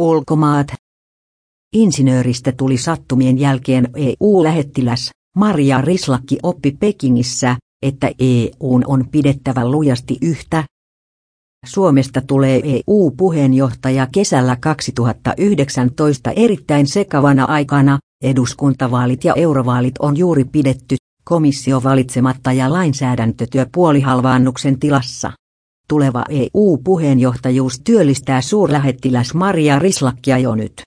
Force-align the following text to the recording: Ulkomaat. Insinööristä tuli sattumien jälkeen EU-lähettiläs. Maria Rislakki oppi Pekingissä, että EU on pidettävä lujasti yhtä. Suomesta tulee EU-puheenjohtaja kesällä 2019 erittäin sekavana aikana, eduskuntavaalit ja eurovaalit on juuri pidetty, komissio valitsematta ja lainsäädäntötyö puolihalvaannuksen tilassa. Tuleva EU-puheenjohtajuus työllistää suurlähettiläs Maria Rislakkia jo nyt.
Ulkomaat. 0.00 0.66
Insinööristä 1.74 2.52
tuli 2.52 2.78
sattumien 2.78 3.38
jälkeen 3.38 3.88
EU-lähettiläs. 3.96 5.10
Maria 5.36 5.80
Rislakki 5.80 6.38
oppi 6.42 6.76
Pekingissä, 6.80 7.56
että 7.82 8.10
EU 8.20 8.80
on 8.86 9.08
pidettävä 9.10 9.70
lujasti 9.70 10.18
yhtä. 10.22 10.64
Suomesta 11.66 12.20
tulee 12.20 12.62
EU-puheenjohtaja 12.64 14.06
kesällä 14.12 14.56
2019 14.60 16.30
erittäin 16.36 16.86
sekavana 16.86 17.44
aikana, 17.44 17.98
eduskuntavaalit 18.24 19.24
ja 19.24 19.34
eurovaalit 19.36 19.94
on 19.98 20.16
juuri 20.16 20.44
pidetty, 20.44 20.96
komissio 21.24 21.82
valitsematta 21.82 22.52
ja 22.52 22.72
lainsäädäntötyö 22.72 23.66
puolihalvaannuksen 23.74 24.78
tilassa. 24.78 25.32
Tuleva 25.90 26.24
EU-puheenjohtajuus 26.28 27.80
työllistää 27.84 28.40
suurlähettiläs 28.40 29.34
Maria 29.34 29.78
Rislakkia 29.78 30.38
jo 30.38 30.54
nyt. 30.54 30.82